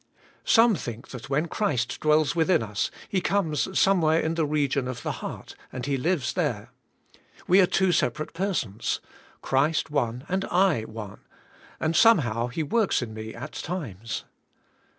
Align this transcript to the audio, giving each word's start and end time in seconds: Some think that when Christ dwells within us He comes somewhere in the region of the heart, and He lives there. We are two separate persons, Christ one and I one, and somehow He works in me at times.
Some 0.45 0.73
think 0.73 1.09
that 1.09 1.29
when 1.29 1.47
Christ 1.47 1.99
dwells 1.99 2.35
within 2.35 2.63
us 2.63 2.89
He 3.07 3.21
comes 3.21 3.79
somewhere 3.79 4.19
in 4.19 4.33
the 4.33 4.47
region 4.47 4.87
of 4.87 5.03
the 5.03 5.11
heart, 5.11 5.55
and 5.71 5.85
He 5.85 5.95
lives 5.95 6.33
there. 6.33 6.71
We 7.45 7.61
are 7.61 7.67
two 7.67 7.91
separate 7.91 8.33
persons, 8.33 8.99
Christ 9.43 9.91
one 9.91 10.25
and 10.27 10.43
I 10.45 10.85
one, 10.85 11.19
and 11.79 11.95
somehow 11.95 12.47
He 12.47 12.63
works 12.63 13.03
in 13.03 13.13
me 13.13 13.35
at 13.35 13.51
times. 13.51 14.23